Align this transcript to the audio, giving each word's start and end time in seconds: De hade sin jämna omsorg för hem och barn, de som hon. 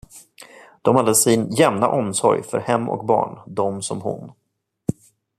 De 0.81 0.95
hade 0.95 1.15
sin 1.15 1.51
jämna 1.55 1.89
omsorg 1.89 2.43
för 2.43 2.57
hem 2.59 2.89
och 2.89 3.05
barn, 3.05 3.39
de 3.47 3.81
som 3.81 4.01
hon. 4.01 4.31